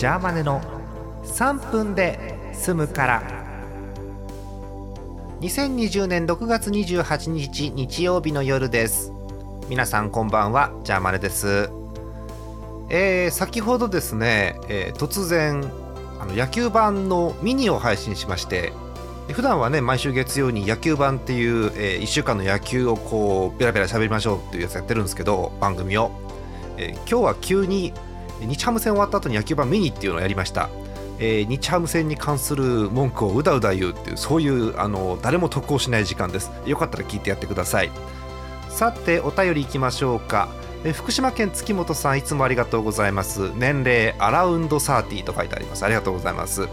[0.00, 0.62] ジャーマネの
[1.24, 3.22] 3分で済むから。
[5.42, 9.12] 2020年6月28日日曜日の夜です。
[9.68, 11.68] 皆さんこんばんはジャーマネです。
[12.88, 15.70] えー、先ほどですね、えー、突然
[16.18, 18.72] あの野球版のミニを配信しまして
[19.30, 26.10] 普段はね毎週月曜に野球版っていう、えー、1週間の野球をこうベラベラ喋りましょうっていうやつやってるんですけど番組を、
[26.78, 27.92] えー、今日は急に
[28.46, 30.70] 日ハム戦終わった後に野球版ミニっていうのをやりました、
[31.18, 36.50] えー、日ハム戦に関する文句をうだうだ言うっていうそういうあの誰も得をしない時間です。
[36.66, 37.90] よかったら聞いてやってください。
[38.68, 40.48] さてお便りいきましょうか。
[40.82, 43.50] え福島県月本さんいつもありがとうございます。
[43.54, 45.84] 年齢アラウンド30と書いてあります。
[45.84, 46.68] ありがとうございます。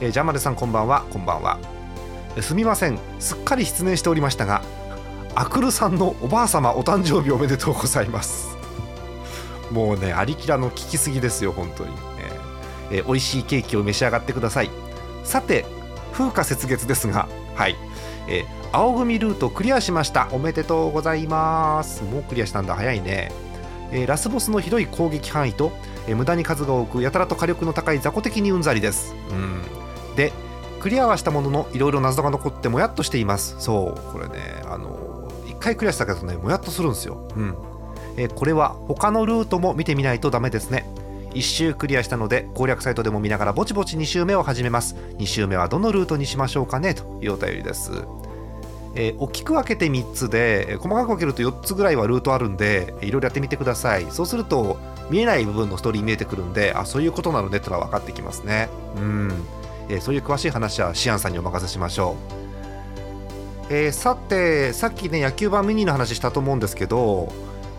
[0.00, 1.04] えジャマルさんこんばんは。
[1.10, 1.58] こんばんは。
[2.40, 2.98] すみません。
[3.20, 4.62] すっかり失念しておりましたが
[5.36, 8.53] アクルさんのおばあ様お誕生日おめでとうございます。
[9.74, 11.90] もうねありきらの聞きすぎですよ本当に、
[12.90, 14.70] えー、えー、美味しいケーキを召し上がってください。
[15.24, 15.66] さて
[16.12, 17.76] 風花雪月ですがはい。
[18.28, 20.28] えー、青組ルートクリアしました。
[20.30, 22.04] おめでとうございます。
[22.04, 22.74] もうクリアしたんだ。
[22.74, 23.32] 早いね、
[23.90, 25.72] えー、ラスボスの広い攻撃範囲と、
[26.06, 29.14] えー、無駄に数が多くやたらと火力の高い雑魚的にうんざりです。
[29.30, 29.62] うん。
[30.16, 30.32] で
[30.80, 33.56] クリアはしたもののいろいろ謎が残ってもやっとしています。
[33.58, 34.12] そう。
[34.12, 37.28] これねあの1回クリアしたけどねもやっとするんですよ。
[37.36, 37.56] うん。
[38.16, 40.86] え、これは他のルートも見てみないとダメですね。
[41.34, 44.94] 1周クリアしたので攻略サイトでも見ながらぼちぼち2周目を始めます。
[45.18, 46.94] 2周目はどのルートにしましょうかね？
[46.94, 47.90] というお便りです。
[48.96, 54.06] えー、大きく分けて3つで細かく分けると4つぐらいはルートあるんでいろいろやってみてください。
[54.10, 54.78] そうすると
[55.10, 58.68] 見えない部分のストーリー見えてくるんであそういうことなのねってのは分かってきますね。
[58.96, 59.32] うん、
[59.88, 62.16] えー、そういう詳しい話はシアンさんにお任せしましょ
[63.70, 67.32] う、えー、さてさっきね野球版ミニの話したと思うんですけど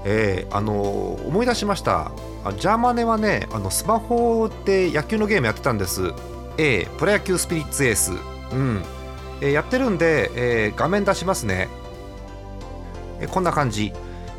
[0.06, 0.82] えー、あの
[1.26, 2.12] 思い出しました。
[2.60, 6.14] ジャーマネはねあのスマホで野球のゲームやってたんです。
[6.58, 8.12] A プロ野球スピリッツエース。
[8.12, 8.84] うん。
[9.42, 11.68] えー、やってるんで、えー、画面出しますね、
[13.20, 13.92] えー、こんな感じ、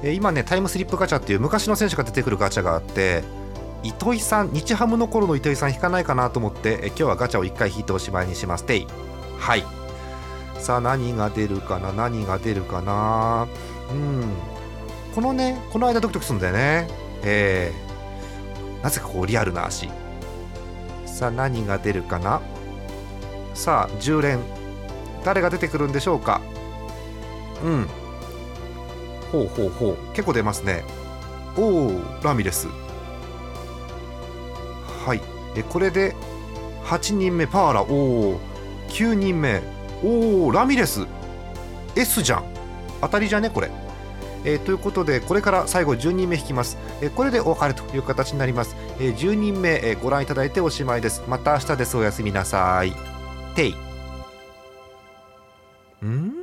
[0.03, 3.25] え今ねタイムスリップガチャっていう昔の選手が出てくるガチャがあって
[3.83, 8.65] 糸井さん日ハムの頃の糸井さん引かないかなと思って、え今日はガチャを1回引いておしまいにします。
[8.65, 8.87] てい。
[9.39, 9.65] はい。
[10.59, 13.47] さあ何が出るかな何が出るかな。
[13.91, 14.56] うん。
[15.16, 16.88] このねこの間ドキドキするんだよね。
[17.22, 19.88] えー、なぜかこうリアルな足。
[21.06, 22.43] さあ何が出るかな？
[23.54, 24.41] さあ10連。
[25.25, 26.43] 誰が出てくるんでしょうか？
[27.65, 27.88] うん。
[29.32, 29.97] ほうほうほう。
[30.12, 30.84] 結構出ますね。
[31.56, 32.69] おおラミレス。
[35.06, 35.22] はい。
[35.56, 36.15] えこれで
[36.84, 37.87] 8人目パーラお
[38.34, 38.41] お
[38.91, 39.62] 9人目。
[40.04, 41.06] おおラミレス。
[41.94, 42.44] S じゃん。
[43.00, 43.48] 当たりじゃね？
[43.48, 43.71] これ。
[44.45, 51.23] えー、ということでこれから最後10人目引きます、えー、これでお別れという形になります、え、10人目、え、ご覧いただいておしまいです。
[51.29, 51.97] また明日です。
[51.97, 52.93] おやすみなさい。
[53.55, 53.75] てい。
[56.05, 56.36] ん？